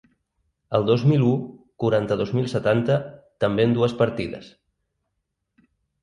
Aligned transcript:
El 0.75 0.85
dos 0.85 1.01
mil 1.09 1.25
u, 1.31 1.33
quaranta-dos 1.83 2.31
mil 2.37 2.47
setanta, 2.53 2.95
també 3.45 3.67
en 3.69 3.75
dues 3.75 3.93
partides. 4.01 4.49